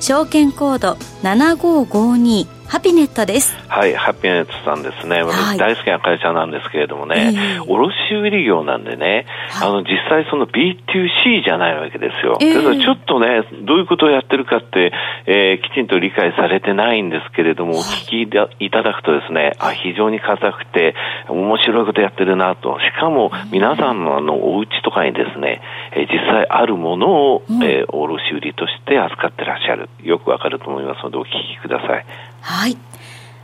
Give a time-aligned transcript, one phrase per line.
[0.00, 3.54] 証券コード7552ハピネットです。
[3.68, 5.22] はい、ハピネットさんですね。
[5.22, 12.38] 私大好きな会社なんですけれどもね、はい、卸売業なんでね、はい、あの、実際その B2C じゃないわけですよ。
[12.40, 14.92] えー、ちょっとね、どういうことをやってるかって、
[15.26, 20.94] えー、きちんと理解されてないんですけれども、お聞きいただくとですね、あ、非常に硬くて、
[21.28, 22.78] 面白いことやってるなと。
[22.80, 25.60] しかも、皆さんのあの、お家とかにですね、
[25.92, 29.88] えー、実際あるものを、うん、えー、卸売として扱ってらっしゃる。
[30.02, 32.04] よくわかると思いますので、お聞きください。
[32.44, 32.76] はい。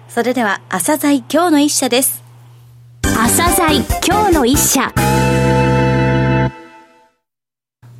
[0.08, 2.22] それでは、朝鮮今日の一社です。
[3.02, 4.92] 朝鮮今日の一社。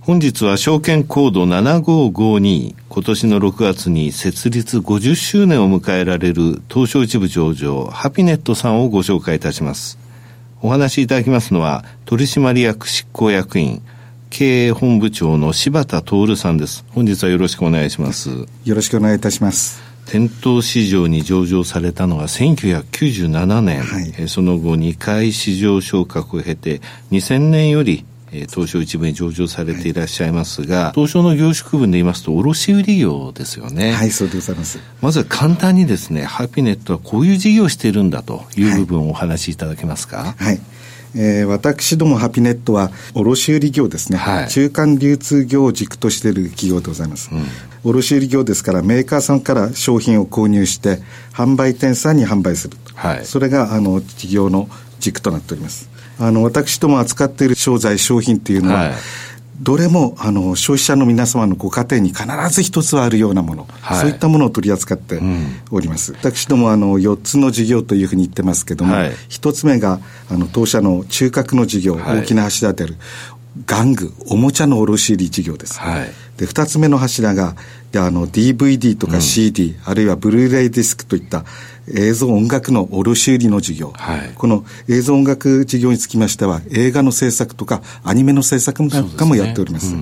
[0.03, 9.99] 本日は証券コード7552今年の6月に設立50周年を迎えられる東証一部上場ハピネットさんをご紹介いたします。
[10.61, 13.83] お話しいただきますのは取締役執行役員
[14.29, 16.85] 経営本部長の柴田徹さんです。
[16.91, 18.31] 本日はよろしくお願いします。
[18.65, 19.90] よろしくお願いいたします。
[20.07, 26.81] 店頭市場に上場されたのが1997年、はい、その後2回市場昇格を経て
[27.13, 33.91] 2000年より東証一部に上場されていらっしゃいますが、はい、東証の業種区分で言いますと、卸売業ですよね。
[33.93, 34.79] はい、そうでございます。
[35.01, 40.19] まずは簡単にですね、ハピネットはこういう事業をしているんだという部分をお話しいただけますか？
[40.19, 40.61] はい、はい
[41.15, 47.45] えー、私どもハピネットは卸売業ですね、はい、中間流通業を軸としている企業でございます、うん、
[47.85, 50.99] 卸売業ですからメーカーさんから商品を購入して
[51.33, 54.69] 販売店さんに販売する、はい、それがあの事業の
[55.01, 55.89] 軸となっております。
[56.19, 58.93] あの私ども扱っている商材商品っていうのは、はい
[59.61, 65.21] どれもあの消費者の皆様のご家庭に必ず一つはあるようなもの、はい、そういったものを取り扱って
[65.71, 70.01] おります、うん、私どもあの4つの事業というふうに言ってますけども、はい、1つ目が
[70.31, 72.97] あの当社の中核の事業、はい、大きな柱である
[73.67, 77.55] 玩具おもちゃの卸売事業です、はい、で2つ目の柱が
[77.93, 81.45] であの DVD とか CD、うん、あるいはブルーレイディスクといった
[81.89, 89.95] 映像音楽の卸売の事業、はい、この映像音楽事業につきましては映画の制作とかアニメの制作なんかもやっております。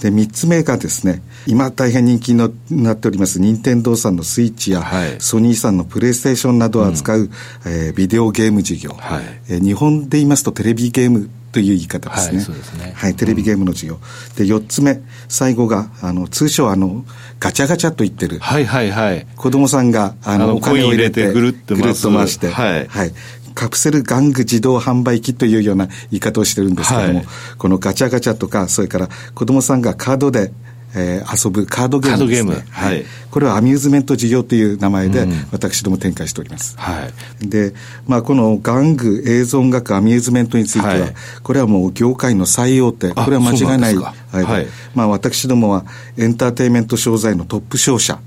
[0.00, 2.38] で、3つ目がですね、今大変人気に
[2.70, 7.30] なっております、任天堂さんのスイッチや、はい、ソニーさんのプレイステーションなどを扱う、うん、
[7.66, 12.32] えー、ビデオゲーム事業、はい、えー、日本で言いますとテレビゲームという言い方です
[12.76, 12.92] ね。
[12.94, 13.94] はい、テレビゲームの事業。
[13.94, 14.00] うん、
[14.36, 17.04] で、4つ目、最後が、あの、通称、あの、
[17.40, 18.38] ガチャガチャと言ってる。
[18.38, 19.26] はいはいはい。
[19.34, 22.86] 子供さんが、あの、お金を入れて、ぐるっと回して、はい。
[22.86, 23.12] はい。
[23.54, 27.26] カプセル玩具自動販売機というような言い方をしてるんですけども、はい、
[27.58, 30.52] このガチャガチャとか、それから子供さんがカードで
[30.94, 32.64] えー、遊ぶカードゲームですね。
[32.70, 36.76] はい、これはアミューズメント事業という名前で、私ども展開しております。
[36.78, 37.08] は
[37.42, 37.74] い、で、
[38.06, 43.96] まあ、この玩具、映像音楽、アミューズメントについては、はい、これはもう業界の最大手、これは間違いない。
[43.96, 44.12] は
[44.60, 45.84] い、まあ、私どもは
[46.16, 48.18] エンターテインメント商材のトップ商社。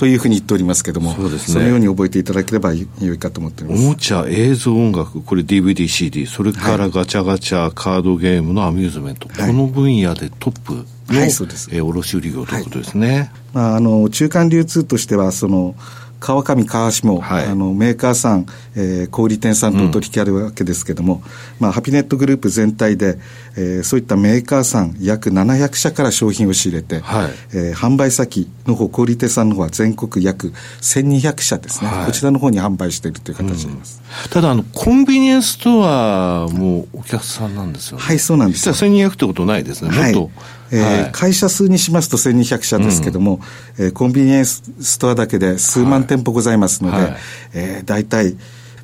[0.00, 3.84] というふうに言っておりますけれども、そうですね、そのように覚えていただければよいかと思っております。
[3.84, 13.32] おもちゃ、映像音楽、これ DVD、CD、それからガチャガチャ、はい、カードゲームのアミューズメント、はい、この分野でトップの、はい、そうですえー、卸売業ということですね。
[13.52, 15.74] まあ、あの中間流通としてはその
[16.20, 21.22] 川上、川下、はい、あのメーカーさん、えー、小売店さんとお取引あるわけですけれども、うん、
[21.58, 23.18] まあ、ハピネットグループ全体で、
[23.56, 30.48] えー、そういったメーカーさん約700社から商品を仕入れて、はい、えー、販売先の方、小売店さんの方は全国約
[30.82, 34.02] 1200社ですね、はい、こちらの方に販売しているという形になります。
[34.24, 38.04] うん、ただあの、コンビニエンスストアもお客さんなんですよね。
[38.04, 38.70] はい、そうなんです。
[38.70, 39.90] 実は1200ってことないですね。
[39.90, 43.40] もっと、はいえー、はい、会社数にしますと1200社ですけども、
[43.78, 47.16] うん、えー、コンビニエンスストアだけで数万店舗ございますので、はい、
[47.54, 48.36] えー、大体、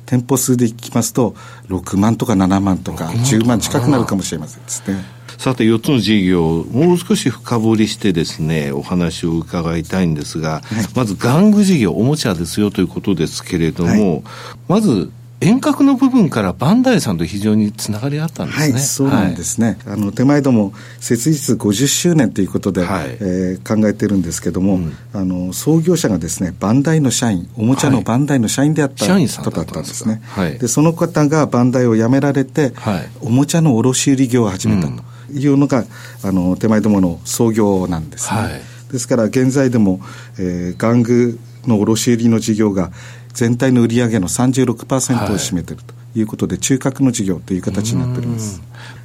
[0.05, 1.35] 店舗数でいきますと、
[1.67, 5.03] 6万とか7万とか、10万近くなるかもしれませんですね。
[5.37, 14.23] さて、4つの事業、もう少し深掘りしてですね、お話を伺いたいんですが、はい、まず、玩具事業、おもちゃですよということですけれども、はい、
[14.67, 18.73] まず、遠隔の部分からバンダイさんと非常につながりあったんですね。
[18.73, 19.77] はい、そうなんですね。
[19.85, 30.21] はい、あの手前ども設立50周年ということで、はい、えー、考えてるんですけども、うん、あの創業者がですね、バンダイの社員、おもちゃのバンダイの社員であった方だったんですね。
[30.25, 35.85] はい、でその方がバンダイを辞められて、はい、おもちゃの卸売業を始めたというのが、うん、
[36.29, 38.39] あの手前どもの創業なんですね。
[38.39, 38.61] はい。
[38.91, 39.99] ですから現在でも、
[40.39, 42.91] えー、玩具の卸売の事業が
[43.37, 48.63] 全体の売上の36%を占めているということで、はい、中核の事業という形になっております。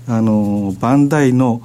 [0.09, 1.61] あのバンダイの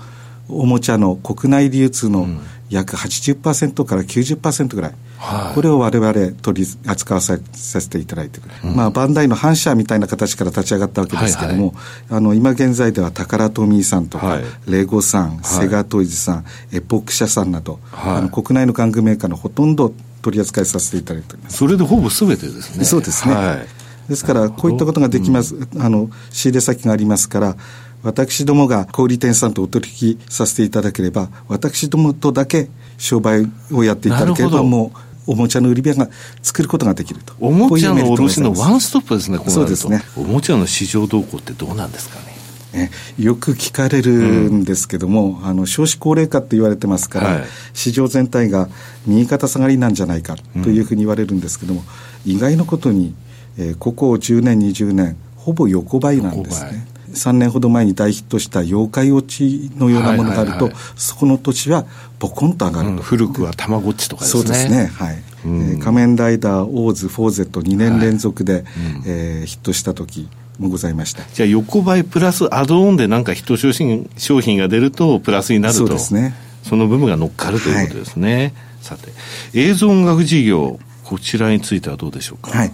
[0.49, 2.27] おもちゃの国内流通の
[2.69, 11.85] 約80%から90%ぐらい、はい、これを我々取り扱わさせていただいている、うん、まあ、バンダイの反社みたいな形から立ち上がったわけですけれども、はいはい、
[12.17, 21.57] あの今現在ではタカラトミーさんとか、はい、レゴさん、セガトイズさん、エポック社さんなど、あの国内の玩具メーカーのほとんど取り扱いさせていただいております。
[21.57, 22.85] それでほぼすべてですね。
[22.85, 23.67] そうですね、
[24.09, 27.55] ですからこういったことができます、うん、あの仕入れ先がありますから
[28.03, 34.91] 私どもが小売店さんとお取引させていただければ、私どもとだけ商売をやっていただければ、も
[35.27, 36.09] う、おもちゃの売り場が
[36.41, 37.33] 作ることができると。
[37.39, 40.01] おもちゃの卸のワンストップですね、そうですね。
[40.15, 42.36] おもちゃの市場動向ってどうなんですかね。
[42.73, 44.11] ね、よく聞かれる
[44.51, 47.43] んですけども、うん、あの少子高齢化って言われてますから、はい、
[47.73, 48.67] 市場全体が
[49.05, 51.83] 右肩下がりなんじゃないかというふうに言われるんですけども、
[52.25, 53.15] うん、意外なことに、
[53.57, 56.87] えー、ここ10年、20年、ほぼ横ばいなんですね。
[57.13, 61.85] 3年ほど前に大ヒットした妖怪ウォッチのようなものがあると、はいはいはい、そこの年は
[62.19, 64.43] ポコンと上がる、うん、古くはたまごっちとかですね。
[64.43, 64.91] そうですね。
[64.93, 65.23] はい。
[65.45, 68.63] うん、えー、仮面ライダー、オーズ、フォーゼット2年連続で、はい、
[69.05, 70.27] えー、ヒットした時
[70.59, 71.23] もございました。
[71.33, 76.35] じゃあ横ばいプラスアドオンでなんかヒット商品商品が出るとプラスになるとそうですね。
[76.63, 79.11] その部分が乗っかるということですね、はい、さて
[79.53, 82.51] 映像音楽事業こちらについてはどうでしょうか？
[82.51, 82.71] はい。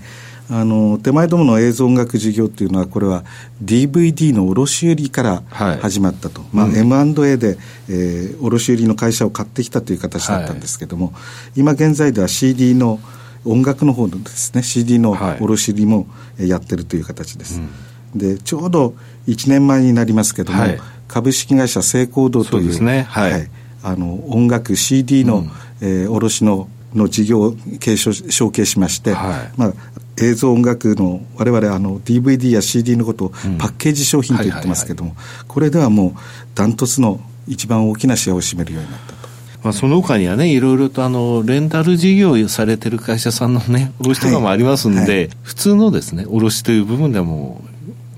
[0.49, 3.23] あの手前どもの映像音楽事業っていうのはこれは
[3.63, 5.41] DVD の卸売から
[5.79, 7.57] 始まったと、はいまあ、M&A で、
[7.89, 11.11] えー、卸売の会社を買ってきたという形だったんですけども、は
[11.55, 12.99] い、今現在では CD の
[13.45, 16.07] 音楽の方のですね CD の卸売も
[16.37, 17.69] やってるという形です、はい
[18.13, 18.95] うん、でちょうど
[19.27, 20.63] 1年前になりますけども、
[21.07, 23.49] 株式会社成功堂という、ね、はい。
[23.85, 25.51] あの音楽 CD の、うん、
[25.81, 29.73] えー、卸のの事業を継承承継しまして、はい、まあ、
[30.21, 35.15] 映像音楽の我々あの DVD や CD のことをパッケージ商品と言ってますけども、
[35.47, 36.11] これではもう
[36.55, 39.13] ダントツの一番大きなシェアを占めるようになった。
[39.13, 39.22] と。
[39.63, 45.09] まあ、その他にはね、いろいろとあの、レンタル事業をされてる会社さんのね、卸とかもありますんで、はい。
[45.09, 47.69] はい、普通のですね、卸という部分ではもう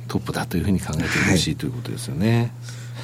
[0.08, 2.52] トップだというふうに考えてほしい、ということですよね。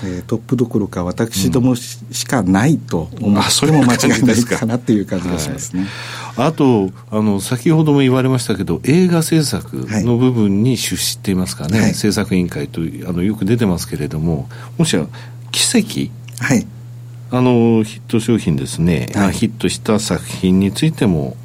[0.04, 5.86] えー、トップどころか私どもしかないと思っても間違いないかなっていう感じがしますね。
[6.36, 15.06] はい、あとあの先ほども言われましたけど映画制作の部分に出資っていますかね、はい、制作委員会とあのよく出てますけれどももしや
[15.52, 16.12] 奇跡、
[16.44, 16.66] はい、
[17.32, 21.38] あのヒット商品ですね、はい、ヒットした作品についても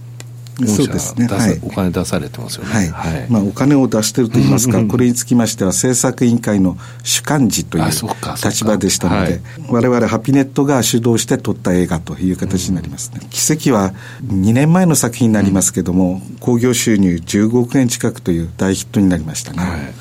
[0.64, 2.88] そうですね、はい、お金出されてますよね、はい。
[2.88, 3.26] はい。
[3.28, 13.20] まあ、お金を出してるといいますか、これにつきましては、政策委員会の主幹事という立場でしたので、われわれハピネットが主導して撮った映画という形になりますね。
[13.28, 13.92] 奇跡は
[14.24, 19.94] 2年前の作品になりますけども、興、行、収入15億円近くという大ヒットになりましたね。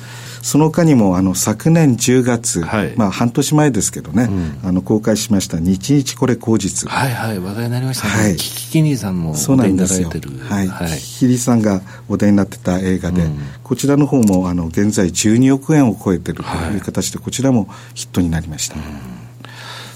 [0.46, 4.28] はいその他にもあの昨年10月、はい、まあ半年前ですけどね、
[4.62, 6.88] うん、あの公開しました日日これ口実。
[6.88, 8.22] はいはい、話題になりましたね。
[8.22, 8.36] はい。
[8.36, 10.08] キキキニさんもそうなんですよ。
[10.48, 10.68] はい。
[10.68, 18.76] はい、キキリさんがお題になってた映画で、うん、こちらの方もあの現在12億円を超えてるという形で、こちらもヒットになりました。
[18.76, 18.82] うん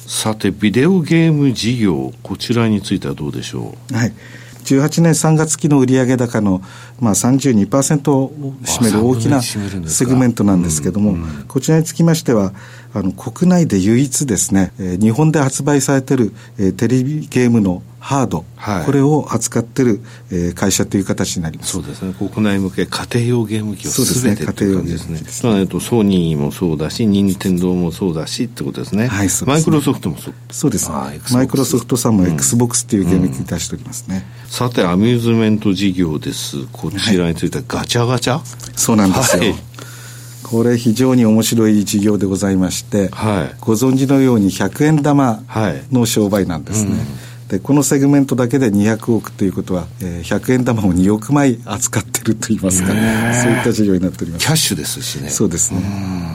[0.07, 3.95] さて、ビデオゲーム事業、こちらについてはどうでしょう？
[3.95, 4.13] はい。
[4.77, 6.63] 18年3月期の売上高の、
[7.01, 11.17] まあ、32%を占める大きなセグメントなんですけども、
[11.49, 12.53] こちらにつきましては、
[12.93, 20.01] あの国内で唯一ですね、えー、日本で発売されている、えー、テレビゲームのハード、はい、これを扱ってる、
[20.33, 21.73] えー、会社という形になります。
[21.73, 22.15] そうですね。
[22.15, 25.19] 国内向け家庭用ゲーム機をすべてっていう感じですね。
[25.21, 25.67] ですね。
[25.67, 29.07] とソニーもそうだし任天堂もそうだしってことですね。
[29.07, 29.53] はいそうですね。
[29.53, 30.35] マイクロソフトもそう。
[30.51, 30.97] そうですね。
[31.33, 36.67] マイクロソフトさんも XBOX っていうゲーム機出しておりますね、うん、さてアミューズメント事業です。
[36.73, 38.43] こちらについてはガチャガチャ、はい、
[38.77, 39.70] そうなんですよ、はい
[40.51, 45.45] これ非常に面白い事業でございまして、はい、ご存知のように100円玉
[45.93, 46.91] の商売なんですね。
[46.91, 47.20] はいうん
[47.51, 52.93] でこのセグメントだけで200億ということは、えー、100円玉を2億枚扱ってるといいますか、
[53.43, 54.47] そういった事業になっております。
[54.47, 55.29] キャッシュですしね。
[55.31, 55.81] そうですね。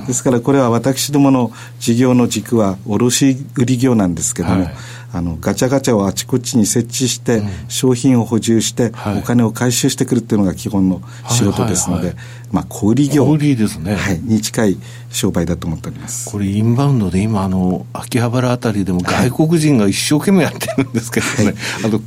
[0.07, 4.75] ですからこれは私どもの事業の軸は卸売業なんですけども、はい。
[5.13, 12.15] あのガチャガチャをあちこちに設置して、商品を補充して、お金を回収してくるっていうのが基本の仕事ですので、
[12.51, 13.25] まあ、小売業。
[13.25, 14.77] 小売ですね、はい、に近い
[15.15, 16.29] 商売だと思っております。
[16.29, 21.55] これ、インバウンドで今あの、秋葉原あたりでも外国人が一生懸命やってるんですけどね、はい、
[21.85, 21.99] あと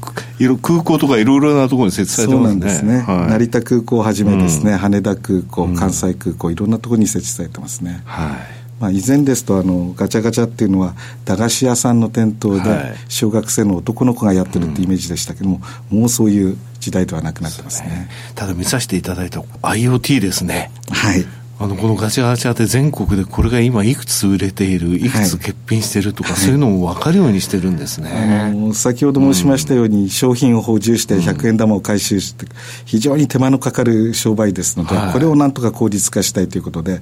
[0.59, 2.71] 空港とかいろいろなところに設置されてますね。
[2.71, 8.03] そうなんですね、はい、成田空港をはじめですね、うん、羽田空港、関西空港、いろんなところに設置されてますね。
[8.05, 8.59] はい。
[8.81, 15.61] まあ、以前ですとあのガチャガチャっていうのは駄菓子屋さんの店頭で小学生の男の子がやってるってイメージでしたけども、
[15.91, 20.71] うん、もうそういう時代ではなくなってますね、ね、ただ見させていただいた IoT ですね。
[20.91, 21.27] はい
[21.61, 28.73] あの、このガチャガチャで全国でこれが今いくつ売れている、いくつ欠品してるとか、はい、そういうのも分かるようにしてるんですね。
[28.75, 32.47] 先ほど申しましたように、うん、商品を補充して100円玉を回収して、
[32.85, 37.00] 非常に手間のかかる商売ですので、はい、これをなんとか効率化したいということで、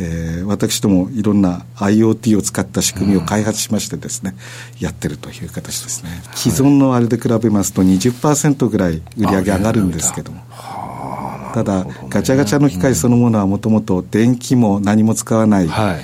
[0.00, 4.34] えー、私どもいろんな IoT を使った仕組みを開発しましてですね、
[4.78, 6.10] うん、やってるという形ですね。
[6.34, 10.42] 既存のあれで比べますと20%ぐらい売り上げ上がるんですけども。
[11.52, 16.00] ただ、ガチャガチャの機械そのものはもともと電気も何も使わない、はい。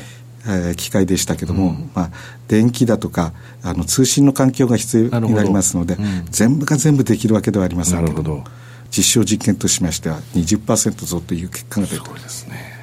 [0.47, 2.11] えー、機械でしたけども、うん、まあ、
[2.47, 8.45] 電気だとかあの通信の環境が必要になりますので、うん、全部が全部できるわけではありませんけどど。
[8.91, 12.79] 実証実験としましては20%増という結果が出ておりますね。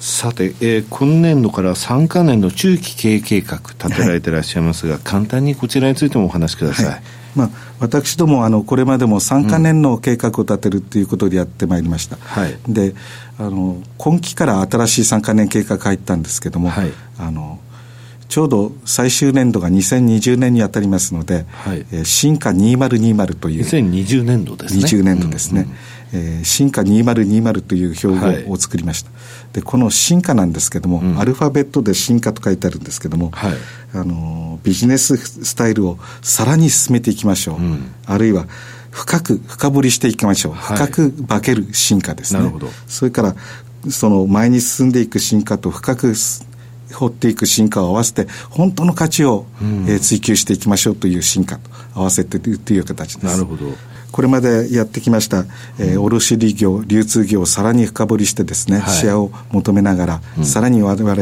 [0.00, 6.86] さて、えー、今年度から3か年の中期経営計画立てられていらっしゃいますが、はい、簡単にこちらについてもお話しください。
[6.86, 7.02] はい
[7.36, 7.50] まあ、
[7.80, 12.94] 私どもあのこれまでも3か年の計画を立てるということでやってまいりました、はい、で
[13.38, 17.60] あの今期から新しい3か年計画入ったんですけども、はい、あの
[18.28, 23.64] ちょうど最終年度が2020年に当たりますので、はい、えー、進化2020という。
[23.64, 24.82] 2020年度ですね。
[24.82, 25.76] 20年度ですね、うんうん
[26.12, 29.16] えー、進化2020という標語を作りました、は
[29.52, 33.52] い、でこの進化なんですけども、うん、アルファベットで進化と書いてあるんですけども、はい、
[33.94, 38.46] あのビジネススタイルをさらに進めていきましょう、うん、あるいは
[38.90, 42.50] 深く深掘りしていきましょう、はい、深く化ける進化ですね。
[42.86, 43.36] それから
[43.90, 46.14] その前に進んでいく進化と深く
[46.94, 53.32] 掘っていく進化を合わせて本当の価値を、うん、えー、追求していきましょうという進化と合わせてという形です。
[53.34, 53.66] なるほど
[54.16, 55.44] これまでやってきました、
[55.78, 61.14] えー、卸売業、流通業をさらに深掘りしてですね、はい、シェアを求めながら、うん、さらに我々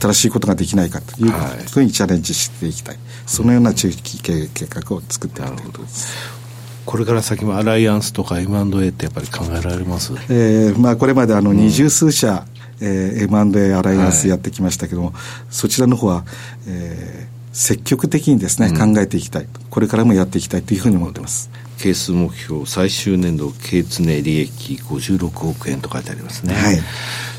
[0.00, 1.38] 新しいことができないかというこ
[1.72, 6.40] とにチャレンジしていきたい、はい、そのような中期経営計画を作っていきたいと思います。
[6.86, 12.46] これから先もアライアンスとか M&A ってやっぱり考えられます、えーまあ、これまであの二十数社、
[12.80, 15.14] うん、えー、M&A アライアンスやってきましたけども、はい、
[15.50, 16.24] そちらの方は、
[16.66, 19.46] えー、積極的にですね、うん、考えていきたい。
[19.70, 21.48] これからもやっていきたいというふうに思ってます。
[21.80, 26.78] 係数目標最終年度経常利益56億円と書いてありますね、はい、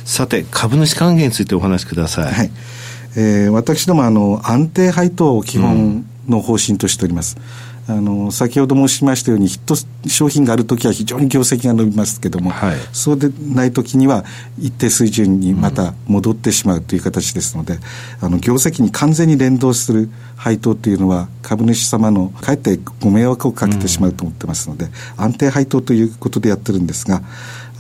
[0.06, 2.52] さて株主還元についてお話しください、はい。
[3.16, 9.76] えー、私どもあの安定配当を基本の方針としております、うんあの先ほど申しましたようにヒット
[10.08, 14.24] 商品があるときは非常に業績が伸びますけども、はい、そうでないときには
[14.60, 17.80] 一定水準にまた戻ってしまうという形ですので、うん、
[18.22, 24.92] あの業績に完全に連動する配当というのは株主様のかえってご迷惑をかけてしまうと思ってますので、うん、
[25.26, 27.22] 安定配当ということでやってるんですが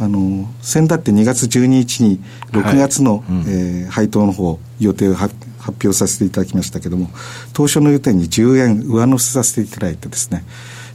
[0.01, 2.19] あの先だって2月12日に
[2.51, 3.23] 6月の、はい。
[3.29, 7.11] うん、えー、配当の方予定を発発表させていただきましたけれども、
[7.53, 10.43] 当初の予定に10円上乗せさせていただいてですね、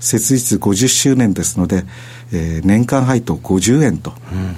[0.00, 1.84] 設立50周年ですので、
[2.32, 4.12] えー、年間配当50円と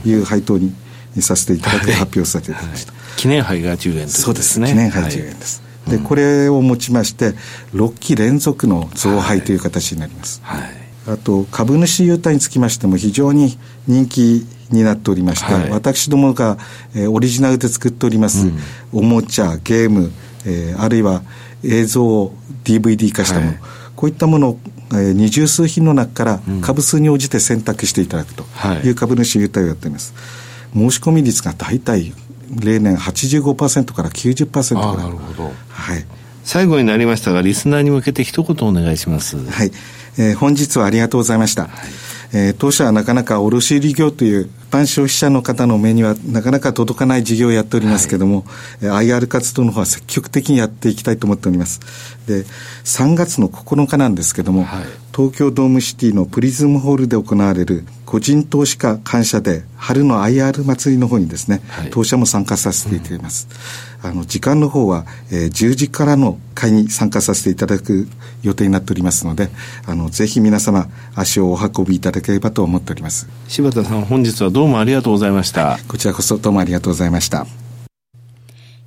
[0.06, 0.74] いう配当に、
[1.20, 3.00] させていただき、発表させていただきました、はい。
[3.16, 4.68] 記念杯が10円というそうですね。
[4.68, 7.34] 記念杯10円です、はい、でこれをもちまして
[7.74, 16.58] 6期連続の増配という形になります、はい、あと株主優待につきましても非常に人気になっておりまして、はい、私どもが、
[16.94, 18.58] えー、オリジナルで作っております、うん、
[18.92, 20.10] おもちゃゲーム、
[20.44, 21.22] えー、あるいは
[21.64, 22.34] 映像を
[22.64, 23.58] DVD 化したもの、はい、
[23.96, 24.58] こういったものを、
[24.92, 28.44] えー、二十数品の中から株数に応じて選択していただくと
[28.84, 28.90] い。
[28.90, 30.14] う株主優待をやっています、
[30.74, 32.12] 申し込み率が大体
[32.62, 35.06] 例年85%から90%ぐらい。
[35.06, 36.04] なるほど、はい、
[36.44, 39.36] 最後になりましたがリスナーに向けて一言お願いします。
[39.36, 39.70] はい、
[40.18, 41.70] えー、本日はありがとうございました、はい
[42.32, 48.44] えー、当社はなかなか卸売業という一般消費者の方の目にはなかなか届かない事業をやっておりますけれども、
[48.82, 51.80] はい、IR 活動の方は積極的にやっていきたいと思っております。
[52.26, 52.44] で、
[52.84, 54.84] 3月の9日なんですけども、はい、
[55.16, 63.48] 東京ドームシティのプリズムホールで行われる個人投資家感謝で春の IR 祭りの方にですね、はい、当社も参加させていただきます。
[63.82, 68.06] うんあの時間の方は、えー、10時からの会に参加させていただく
[68.42, 69.48] 予定になっておりますので
[69.86, 73.28] あのぜひ皆様足をお運びいただければと思っております。
[73.48, 77.46] 柴田さん本日はどうもありがとうございました、はい、こちらこそどうもありがとうございました。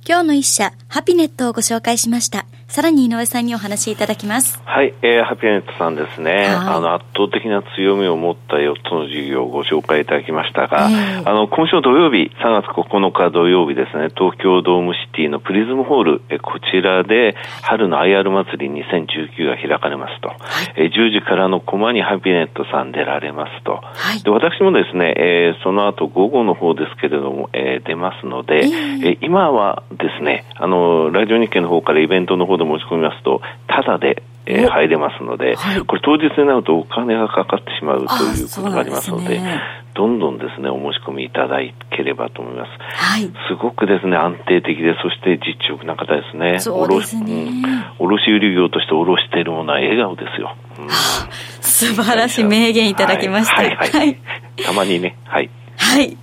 [0.04, 4.58] 今日の一社ハピネットをご紹介しましたさらに井上さんにお話しいただきます。
[4.64, 20.38] はい、えー、ハピネットさんですね、あの圧倒的な強みを持った4つの事業をご紹介いただきましたが、えー、あの今週土曜日、3月9日土曜日ですね、東京ドームシティのプリズムホール、えこちらで春の IR 祭り2019が開かれますと、はい、
[20.76, 39.60] え10時からのコマにハピネットさん出られますと、はい、で私もですね、えー、その後午後の方ですけれども、えー、出ますので、えー、今はですね、あのラジオ日経の方からイベントの方で申し込みますと、ただで、えー、入れますので、はい、これ当日になるとお金がかかってしまうということがありますので、ね、
[39.94, 41.58] どんどんですね、お申し込みいただ
[41.90, 42.70] ければと思います。
[42.96, 43.30] はい。
[43.48, 46.58] すごくですね、安定的で、そして実直な方ですね。
[46.58, 47.50] そうですね。
[47.98, 50.56] 卸売業として卸しているものは笑顔ですよ。
[50.80, 53.56] うん、素晴らしい名言いただきました。
[53.56, 54.18] はい、はい、はい。
[54.64, 55.50] たまにね、はい。
[55.76, 56.16] はい。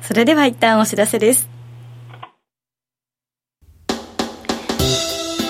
[0.00, 1.55] それでは一旦お知らせです。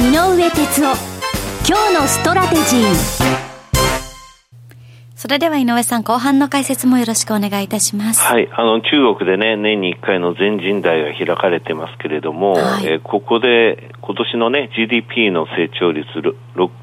[0.00, 0.96] 井上哲夫。
[1.68, 3.39] 今日のストラテジー。
[5.20, 8.22] それでは井上さん、後半の解説もよろしくお願いいたします。
[8.22, 16.32] はい、あの中国でね、年に1回の全人代が開かれてますけれども、はい、えー、ここで今年のね、GDP の成長率6、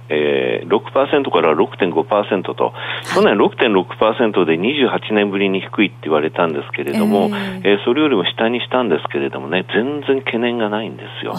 [0.10, 2.74] えー、6%から6.5%と、
[3.13, 11.36] 去年6.6%で28年ぶりに低いって言われたんですけれども、えー、えー、それよりも下にしたんですけれどもね、全然懸念がないんですよ。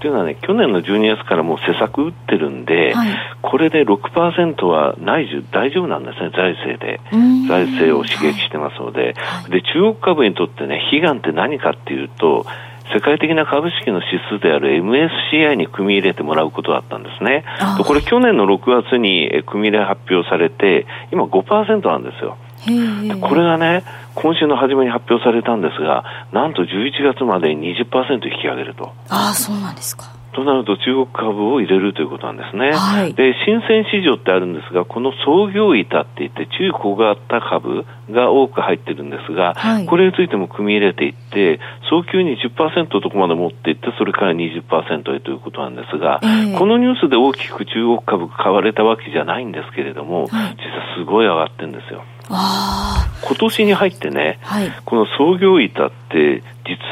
[0.00, 3.08] というのはね、去年の12月からもう施策打ってるんで、はい、
[3.42, 7.00] これで6%はないじゅ大丈夫なんですね、財政で。
[7.48, 12.44] 財政を刺激してますので、はい、で、中国株にとってね、悲願って何かっていうと、
[12.92, 17.44] 世界的な株式の指数である MSCI に組み入れてもらうことだったんですね。
[17.84, 22.36] これ去年の6月に組み入れ発表されて、今5%なんですよ。
[23.20, 23.82] これがね、
[24.14, 28.92] 今週の初めに発表されたんですが、なんと11月までに20%引き上げると。
[29.08, 30.15] ああ、そうなんですか。
[30.36, 32.72] となると中国株を入れるということなんですね。
[32.72, 52.04] はい、で、新鮮市場ってあるんですが、この創業板って言って中小型株が多く入ってるんですが、はい、これについても組み入れていって、早急に10%とこまで持っていって、それから20%へということなんですが、えー、このニュースで大きく中国株買われたわけじゃないんですけれども、はい、実はすごい上がってるんですよ。
[52.28, 56.42] 今年に入ってね、はい、この創業板って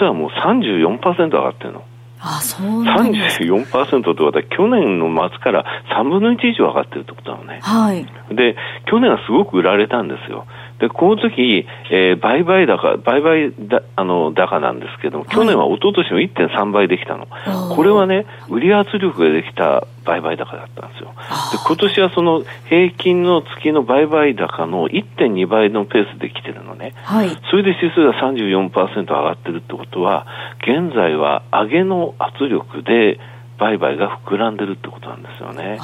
[0.00, 1.85] 実はもう34%上がってるの。
[2.26, 7.60] あそうなんです34%ってことは去年の末から3分の1以上上がってるってことなのね。
[7.62, 8.06] はい。
[8.34, 8.56] で、
[8.90, 10.46] 去年はすごく売られたんですよ。
[10.78, 17.26] で、この時、えー、売買高、売買だ、あの、高なんですけども、去年は一昨年の1.3倍できたの。
[17.30, 21.14] はい、これはね、売り圧力ができた売買高だったんですよ。
[21.52, 26.92] で、今年はその平均の月の売買高の1.2倍のペースで来てるのね。
[27.04, 27.30] はい。
[27.50, 30.26] それで指数が34%上がってるってことは、
[30.62, 33.20] 現在は上げの圧力で、
[33.58, 35.78] 売買が膨らんでるってことなんですよね。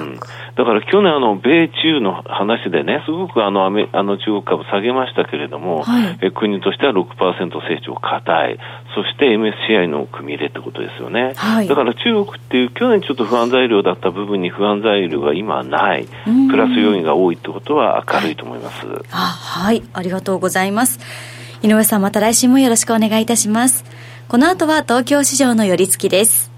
[0.00, 0.16] うん、
[0.56, 8.58] だから去年あの米中の話でね、すごくあのアメあの中国株下げましたけれども、はい、え国としては6%成長硬い、
[8.94, 11.34] そして MSCI の組み入れってことですよね。
[11.36, 16.06] はい、だから中国っていう去年ちょっと不安材料だった部分に不安材料が今はない、
[16.50, 18.86] プラス要因が多いってことは明るいと思います。
[19.12, 21.00] あはい、ありがとうございます。
[21.62, 23.84] 井上さんまた来週もよろしくお願いいたします。
[24.28, 26.57] この後は東京市場の寄り付きです。